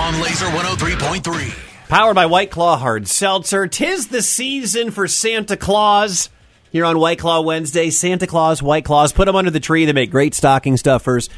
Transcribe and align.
on 0.00 0.20
Laser 0.20 0.46
103.3. 0.46 1.88
Powered 1.88 2.14
by 2.14 2.26
White 2.26 2.50
Claw 2.50 2.76
Hard 2.76 3.08
Seltzer. 3.08 3.66
Tis 3.66 4.08
the 4.08 4.22
season 4.22 4.90
for 4.90 5.08
Santa 5.08 5.56
Claus. 5.56 6.30
Here 6.70 6.84
on 6.84 6.98
White 6.98 7.18
Claw 7.18 7.40
Wednesday, 7.40 7.90
Santa 7.90 8.26
Claus, 8.26 8.62
White 8.62 8.84
Claws, 8.84 9.12
put 9.12 9.24
them 9.24 9.34
under 9.34 9.50
the 9.50 9.58
tree. 9.58 9.86
They 9.86 9.92
make 9.92 10.10
great 10.10 10.34
stocking 10.34 10.76
stuffers. 10.76 11.30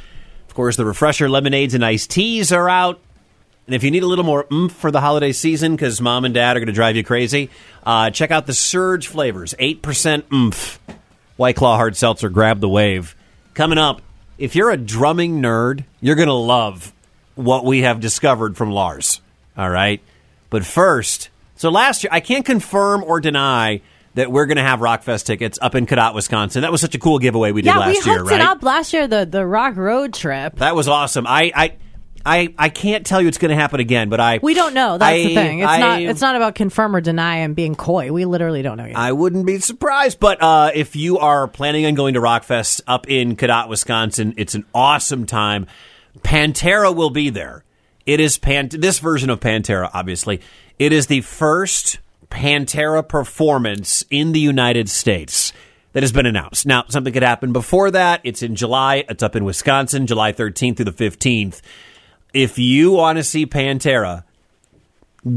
Of 0.48 0.54
course, 0.54 0.76
the 0.76 0.84
refresher 0.84 1.28
lemonades 1.28 1.74
and 1.74 1.84
iced 1.84 2.10
teas 2.10 2.52
are 2.52 2.68
out. 2.68 3.00
And 3.66 3.74
if 3.74 3.84
you 3.84 3.92
need 3.92 4.02
a 4.02 4.06
little 4.06 4.24
more 4.24 4.46
oomph 4.52 4.72
for 4.72 4.90
the 4.90 5.00
holiday 5.00 5.30
season, 5.30 5.76
because 5.76 6.00
mom 6.00 6.24
and 6.24 6.34
dad 6.34 6.56
are 6.56 6.60
going 6.60 6.66
to 6.66 6.72
drive 6.72 6.96
you 6.96 7.04
crazy, 7.04 7.50
uh, 7.84 8.10
check 8.10 8.32
out 8.32 8.46
the 8.46 8.52
Surge 8.52 9.06
flavors. 9.06 9.54
8% 9.60 10.32
oomph. 10.32 10.80
White 11.36 11.54
Claw 11.54 11.76
Hard 11.76 11.96
Seltzer, 11.96 12.28
grab 12.28 12.60
the 12.60 12.68
wave. 12.68 13.14
Coming 13.54 13.78
up, 13.78 14.02
if 14.36 14.56
you're 14.56 14.70
a 14.70 14.76
drumming 14.76 15.40
nerd, 15.40 15.84
you're 16.00 16.16
going 16.16 16.28
to 16.28 16.34
love 16.34 16.92
what 17.44 17.64
we 17.64 17.82
have 17.82 18.00
discovered 18.00 18.56
from 18.56 18.70
Lars. 18.70 19.20
All 19.56 19.68
right? 19.70 20.00
But 20.50 20.64
first, 20.64 21.30
so 21.56 21.70
last 21.70 22.02
year, 22.04 22.10
I 22.12 22.20
can't 22.20 22.44
confirm 22.44 23.04
or 23.04 23.20
deny 23.20 23.82
that 24.14 24.32
we're 24.32 24.46
going 24.46 24.56
to 24.56 24.62
have 24.62 24.80
Rockfest 24.80 25.24
tickets 25.24 25.58
up 25.62 25.74
in 25.74 25.86
Cadott, 25.86 26.14
Wisconsin. 26.14 26.62
That 26.62 26.72
was 26.72 26.80
such 26.80 26.94
a 26.94 26.98
cool 26.98 27.18
giveaway 27.20 27.52
we 27.52 27.62
did 27.62 27.68
Yeah, 27.68 27.74
we 27.74 27.80
last 27.80 27.96
hooked 27.98 28.06
year, 28.06 28.18
it 28.18 28.22
right? 28.24 28.40
up 28.40 28.62
last 28.62 28.92
year, 28.92 29.06
the, 29.06 29.24
the 29.24 29.46
Rock 29.46 29.76
Road 29.76 30.12
trip. 30.14 30.56
That 30.56 30.74
was 30.74 30.88
awesome. 30.88 31.26
I, 31.28 31.52
I, 31.54 31.76
I, 32.26 32.54
I 32.58 32.68
can't 32.70 33.06
tell 33.06 33.22
you 33.22 33.28
it's 33.28 33.38
going 33.38 33.50
to 33.50 33.54
happen 33.54 33.78
again, 33.78 34.08
but 34.08 34.18
I. 34.18 34.40
We 34.42 34.54
don't 34.54 34.74
know. 34.74 34.98
That's 34.98 35.16
the 35.16 35.34
thing. 35.34 35.60
It's 35.60 35.68
I- 35.70 35.78
not. 35.78 36.02
It's 36.02 36.20
not 36.20 36.34
about 36.36 36.54
confirm 36.56 36.96
or 36.96 37.00
deny 37.00 37.36
and 37.36 37.54
being 37.54 37.76
coy. 37.76 38.10
We 38.12 38.24
literally 38.24 38.62
don't 38.62 38.76
know 38.78 38.84
yet. 38.86 38.96
I 38.96 39.12
wouldn't 39.12 39.46
be 39.46 39.60
surprised. 39.60 40.18
But 40.18 40.42
uh, 40.42 40.72
if 40.74 40.96
you 40.96 41.18
are 41.18 41.46
planning 41.46 41.86
on 41.86 41.94
going 41.94 42.14
to 42.14 42.20
Rockfest 42.20 42.80
up 42.88 43.08
in 43.08 43.36
Cadott, 43.36 43.68
Wisconsin, 43.68 44.34
it's 44.38 44.54
an 44.56 44.64
awesome 44.74 45.24
time. 45.24 45.66
Pantera 46.22 46.94
will 46.94 47.10
be 47.10 47.30
there. 47.30 47.64
It 48.06 48.20
is 48.20 48.38
Pan- 48.38 48.68
this 48.72 48.98
version 48.98 49.30
of 49.30 49.40
Pantera, 49.40 49.90
obviously. 49.92 50.40
It 50.78 50.92
is 50.92 51.06
the 51.06 51.20
first 51.20 51.98
Pantera 52.30 53.06
performance 53.06 54.04
in 54.10 54.32
the 54.32 54.40
United 54.40 54.88
States 54.88 55.52
that 55.92 56.02
has 56.02 56.12
been 56.12 56.26
announced. 56.26 56.66
Now, 56.66 56.84
something 56.88 57.12
could 57.12 57.22
happen 57.22 57.52
before 57.52 57.90
that. 57.90 58.20
It's 58.24 58.42
in 58.42 58.54
July. 58.54 59.04
It's 59.08 59.22
up 59.22 59.36
in 59.36 59.44
Wisconsin, 59.44 60.06
July 60.06 60.32
13th 60.32 60.76
through 60.76 60.84
the 60.86 60.92
15th. 60.92 61.60
If 62.32 62.58
you 62.58 62.92
want 62.92 63.18
to 63.18 63.24
see 63.24 63.46
Pantera, 63.46 64.24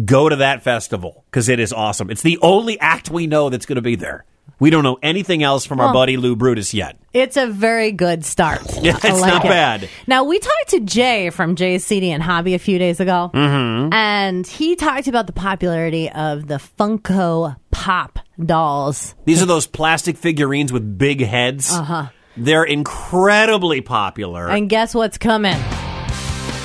go 0.06 0.30
to 0.30 0.36
that 0.38 0.62
festival 0.62 1.23
because 1.30 1.50
it 1.50 1.59
is 1.59 1.73
awesome. 1.73 2.09
It's 2.09 2.22
the 2.22 2.38
only 2.42 2.80
act 2.80 3.09
we 3.09 3.28
know 3.28 3.50
that's 3.50 3.66
going 3.66 3.78
to 3.78 3.81
be 3.81 3.95
there. 3.95 4.25
We 4.64 4.69
don't 4.69 4.86
know 4.86 4.97
anything 5.03 5.44
else 5.44 5.66
from 5.66 5.81
our 5.81 5.92
buddy 5.92 6.16
Lou 6.16 6.38
Brutus 6.38 6.73
yet. 6.73 6.97
It's 7.11 7.36
a 7.36 7.47
very 7.47 7.92
good 7.92 8.23
start. 8.23 8.61
Yeah, 8.81 8.95
it's 8.95 9.03
like 9.03 9.33
not 9.33 9.45
it. 9.45 9.50
bad. 9.50 9.89
Now 10.08 10.23
we 10.23 10.39
talked 10.39 10.69
to 10.69 10.80
Jay 10.80 11.31
from 11.31 11.58
Jay's 11.58 11.86
CD 11.86 12.11
and 12.11 12.23
Hobby 12.23 12.53
a 12.53 12.59
few 12.59 12.80
days 12.80 13.02
ago, 13.02 13.30
mm-hmm. 13.34 13.91
and 13.91 14.47
he 14.47 14.78
talked 14.78 15.08
about 15.08 15.28
the 15.28 15.34
popularity 15.34 16.09
of 16.09 16.47
the 16.47 16.61
Funko 16.80 17.58
Pop 17.72 18.19
dolls. 18.39 19.16
These 19.25 19.41
are 19.41 19.45
those 19.45 19.67
plastic 19.67 20.16
figurines 20.16 20.72
with 20.72 20.97
big 20.97 21.22
heads. 21.22 21.69
Uh 21.73 21.84
huh. 21.84 22.08
They're 22.38 22.64
incredibly 22.64 23.81
popular. 23.81 24.50
And 24.50 24.69
guess 24.69 24.95
what's 24.95 25.17
coming? 25.17 25.58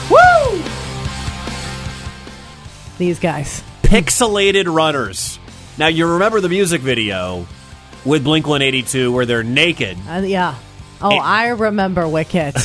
Woo! 0.08 0.62
These 2.98 3.18
guys. 3.18 3.64
Pixelated 3.82 4.72
runners. 4.72 5.40
Now, 5.78 5.88
you 5.88 6.06
remember 6.12 6.40
the 6.40 6.48
music 6.48 6.80
video 6.80 7.46
with 8.04 8.24
Blink 8.24 8.46
182 8.46 9.12
where 9.12 9.26
they're 9.26 9.42
naked. 9.42 9.96
Uh, 10.08 10.22
yeah. 10.24 10.54
Oh, 11.00 11.10
It- 11.10 11.20
I 11.22 11.48
remember 11.48 12.08
Wicked. 12.08 12.54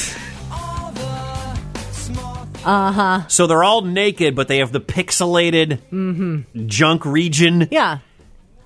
Uh 2.65 2.91
huh. 2.93 3.27
So 3.27 3.45
they're 3.45 3.63
all 3.63 3.81
naked, 3.81 4.35
but 4.37 4.47
they 4.47 4.59
have 4.59 4.71
the 4.71 4.79
pixelated 4.79 5.79
junk 6.67 7.05
region. 7.05 7.67
yeah. 7.71 7.97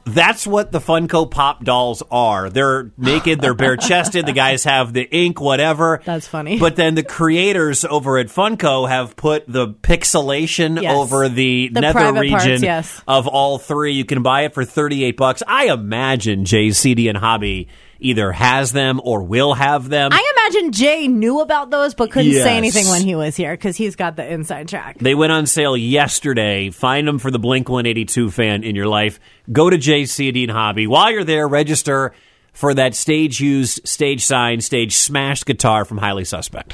That's 0.08 0.48
what 0.48 0.72
the 0.72 0.80
Funko 0.80 1.30
Pop 1.30 1.64
dolls 1.64 2.02
are. 2.10 2.50
They're 2.50 2.92
naked, 2.98 3.42
they're 3.42 3.54
bare 3.54 3.78
chested, 3.78 4.26
the 4.26 4.32
guys 4.34 4.64
have 4.64 4.94
the 4.94 5.04
ink, 5.04 5.40
whatever. 5.42 6.02
That's 6.06 6.28
funny. 6.28 6.60
But 6.60 6.76
then 6.76 6.96
the 6.96 7.04
creators 7.04 7.84
over 7.86 8.18
at 8.18 8.28
Funko 8.28 8.88
have 8.88 9.16
put 9.16 9.46
the 9.48 9.68
pixelation 9.68 10.82
Yes. 10.82 10.96
over 10.96 11.28
the, 11.30 11.70
The 11.72 11.82
nether 11.82 12.14
region 12.14 12.30
parts, 12.50 12.62
yes. 12.64 13.02
of 13.08 13.28
all 13.28 13.58
three. 13.58 13.94
You 13.94 14.06
can 14.06 14.24
buy 14.24 14.42
it 14.46 14.54
for 14.54 14.64
38 14.66 15.18
bucks. 15.18 15.44
I 15.48 15.66
imagine 15.66 16.46
Jay's 16.46 16.78
CD 16.78 17.08
and 17.10 17.18
Hobby 17.18 17.68
either 18.00 18.32
has 18.32 18.72
them 18.72 19.00
or 19.04 19.24
will 19.24 19.54
have 19.54 19.90
them. 19.90 20.12
I 20.14 20.34
imagine 20.38 20.72
Jay 20.72 21.08
knew 21.08 21.40
about 21.42 21.70
those 21.72 21.94
but 21.94 22.12
couldn't 22.12 22.32
Yes. 22.32 22.44
say 22.44 22.58
anything 22.58 22.88
when 22.88 23.02
he 23.04 23.16
was 23.16 23.36
here 23.36 23.52
because 23.52 23.76
he's 23.78 23.96
got 23.96 24.16
the 24.16 24.26
inside 24.32 24.68
track. 24.68 24.98
They 25.00 25.16
went 25.16 25.32
on 25.32 25.46
sale 25.46 25.76
yesterday. 25.76 26.70
Find 26.70 27.08
them 27.08 27.20
for 27.20 27.32
the 27.32 27.40
Blink 27.40 27.70
182 27.70 28.32
fan 28.32 28.64
in 28.64 28.76
your 28.76 28.88
life. 28.88 29.20
Go 29.52 29.70
to 29.70 29.78
JCD 29.78 30.44
and 30.44 30.52
Hobby. 30.52 30.88
While 30.88 31.12
you're 31.12 31.24
there, 31.24 31.48
register 31.48 32.14
for 32.54 32.74
that 32.74 32.96
stage 32.96 33.40
used, 33.40 33.88
stage 33.88 34.26
signed, 34.26 34.64
stage 34.64 34.96
smashed 34.96 35.46
guitar 35.46 35.86
from 35.86 35.98
Highly 36.00 36.26
Suspect. 36.26 36.74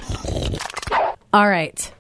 All 1.34 1.50
right. 1.50 1.92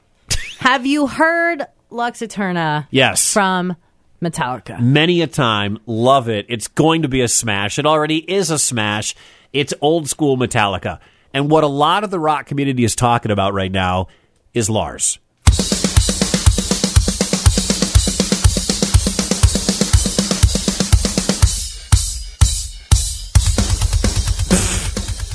Have 0.60 0.86
you 0.86 1.08
heard 1.08 1.66
Lux 1.90 2.22
Eterna 2.22 2.88
Yes. 2.92 3.34
from 3.34 3.76
Metallica? 4.24 4.80
Many 4.80 5.22
a 5.22 5.28
time. 5.28 5.80
Love 5.86 6.30
it. 6.30 6.46
It's 6.50 6.68
going 6.68 7.02
to 7.02 7.08
be 7.08 7.22
a 7.22 7.28
smash. 7.28 7.78
It 7.78 7.86
already 7.86 8.18
is 8.18 8.50
a 8.50 8.58
smash. 8.58 9.16
It's 9.52 9.74
old 9.82 10.08
school 10.08 10.38
Metallica. 10.38 11.00
And 11.34 11.50
what 11.50 11.64
a 11.64 11.68
lot 11.68 12.04
of 12.04 12.12
the 12.12 12.20
rock 12.20 12.46
community 12.46 12.84
is 12.84 12.96
talking 12.96 13.32
about 13.32 13.54
right 13.54 13.72
now 13.72 14.08
is 14.54 14.70
Lars. 14.70 15.20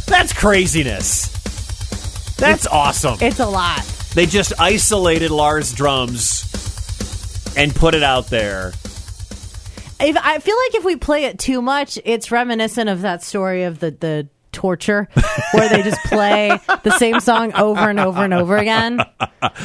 That's 0.06 0.32
craziness. 0.32 1.28
That's 2.36 2.66
awesome. 2.66 3.18
It's 3.20 3.40
a 3.40 3.46
lot. 3.46 3.82
They 4.14 4.26
just 4.26 4.52
isolated 4.58 5.30
Lars' 5.30 5.72
drums 5.72 6.48
and 7.58 7.74
put 7.74 7.94
it 7.94 8.04
out 8.04 8.28
there. 8.28 8.68
If, 10.00 10.16
I 10.16 10.38
feel 10.38 10.56
like 10.56 10.74
if 10.76 10.84
we 10.84 10.94
play 10.94 11.24
it 11.24 11.40
too 11.40 11.60
much, 11.60 11.98
it's 12.04 12.30
reminiscent 12.30 12.88
of 12.88 13.00
that 13.00 13.22
story 13.24 13.64
of 13.64 13.80
the, 13.80 13.90
the 13.90 14.28
torture 14.52 15.08
where 15.50 15.68
they 15.68 15.82
just 15.82 16.00
play 16.04 16.56
the 16.84 16.96
same 16.98 17.18
song 17.18 17.52
over 17.54 17.90
and 17.90 17.98
over 17.98 18.22
and 18.22 18.32
over 18.32 18.56
again. 18.56 19.00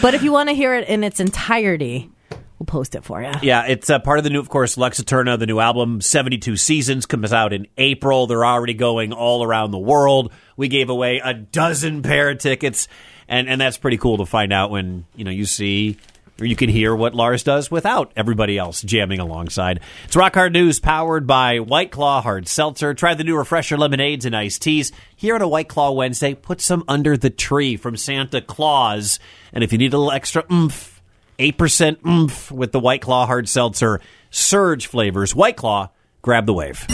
But 0.01 0.15
if 0.15 0.23
you 0.23 0.31
want 0.31 0.49
to 0.49 0.55
hear 0.55 0.73
it 0.73 0.89
in 0.89 1.03
its 1.03 1.19
entirety, 1.19 2.09
we'll 2.57 2.65
post 2.65 2.95
it 2.95 3.03
for 3.03 3.21
you. 3.21 3.31
Yeah, 3.43 3.67
it's 3.67 3.91
uh, 3.91 3.99
part 3.99 4.17
of 4.17 4.23
the 4.23 4.31
new, 4.31 4.39
of 4.39 4.49
course, 4.49 4.75
Lux 4.75 4.99
Eterna, 4.99 5.37
the 5.37 5.45
new 5.45 5.59
album, 5.59 6.01
72 6.01 6.57
Seasons, 6.57 7.05
comes 7.05 7.31
out 7.31 7.53
in 7.53 7.67
April. 7.77 8.25
They're 8.25 8.43
already 8.43 8.73
going 8.73 9.13
all 9.13 9.43
around 9.43 9.69
the 9.69 9.77
world. 9.77 10.33
We 10.57 10.67
gave 10.67 10.89
away 10.89 11.21
a 11.23 11.35
dozen 11.35 12.01
pair 12.01 12.31
of 12.31 12.39
tickets, 12.39 12.87
and, 13.27 13.47
and 13.47 13.61
that's 13.61 13.77
pretty 13.77 13.97
cool 13.97 14.17
to 14.17 14.25
find 14.25 14.51
out 14.51 14.71
when, 14.71 15.05
you 15.15 15.25
know, 15.25 15.31
you 15.31 15.45
see 15.45 15.99
you 16.43 16.55
can 16.55 16.69
hear 16.69 16.95
what 16.95 17.15
Lars 17.15 17.43
does 17.43 17.71
without 17.71 18.11
everybody 18.15 18.57
else 18.57 18.81
jamming 18.81 19.19
alongside. 19.19 19.79
It's 20.05 20.15
Rock 20.15 20.35
Hard 20.35 20.53
News 20.53 20.79
powered 20.79 21.25
by 21.25 21.59
White 21.59 21.91
Claw 21.91 22.21
Hard 22.21 22.47
Seltzer. 22.47 22.93
Try 22.93 23.13
the 23.13 23.23
new 23.23 23.37
refresher 23.37 23.77
lemonades 23.77 24.25
and 24.25 24.35
iced 24.35 24.61
teas. 24.61 24.91
Here 25.15 25.35
on 25.35 25.41
a 25.41 25.47
White 25.47 25.69
Claw 25.69 25.91
Wednesday, 25.91 26.33
put 26.33 26.61
some 26.61 26.83
under 26.87 27.17
the 27.17 27.29
tree 27.29 27.77
from 27.77 27.97
Santa 27.97 28.41
Claus. 28.41 29.19
And 29.51 29.63
if 29.63 29.71
you 29.71 29.77
need 29.77 29.93
a 29.93 29.97
little 29.97 30.11
extra 30.11 30.43
oomph, 30.51 31.01
8% 31.39 32.05
oomph 32.05 32.51
with 32.51 32.71
the 32.71 32.79
White 32.79 33.01
Claw 33.01 33.25
Hard 33.25 33.49
Seltzer 33.49 34.01
Surge 34.29 34.87
flavors. 34.87 35.35
White 35.35 35.57
Claw, 35.57 35.89
grab 36.21 36.45
the 36.45 36.53
wave. 36.53 36.85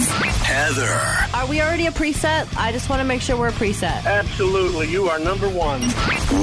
Heather. 0.50 1.38
Are 1.38 1.48
we 1.48 1.62
already 1.62 1.86
a 1.86 1.92
preset? 1.92 2.48
I 2.58 2.72
just 2.72 2.90
want 2.90 3.02
to 3.02 3.06
make 3.06 3.22
sure 3.22 3.38
we're 3.38 3.50
a 3.50 3.52
preset. 3.52 4.04
Absolutely, 4.06 4.88
you 4.90 5.08
are 5.08 5.20
number 5.20 5.48
one. 5.48 5.82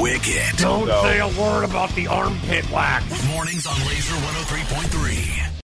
Wicked. 0.00 0.56
Don't 0.58 0.86
say 0.86 1.18
a 1.18 1.26
word 1.40 1.64
about 1.64 1.90
the 1.96 2.06
armpit 2.06 2.70
wax. 2.70 3.04
Mornings 3.26 3.66
on 3.66 3.76
Laser 3.80 4.14
103.3. 4.14 5.45